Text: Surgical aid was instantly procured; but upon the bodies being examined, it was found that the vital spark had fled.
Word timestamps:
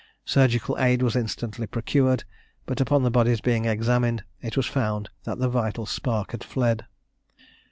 Surgical 0.25 0.75
aid 0.79 1.03
was 1.03 1.15
instantly 1.15 1.67
procured; 1.67 2.23
but 2.65 2.81
upon 2.81 3.03
the 3.03 3.11
bodies 3.11 3.39
being 3.39 3.65
examined, 3.65 4.23
it 4.41 4.57
was 4.57 4.65
found 4.65 5.11
that 5.25 5.37
the 5.37 5.47
vital 5.47 5.85
spark 5.85 6.31
had 6.31 6.43
fled. 6.43 6.87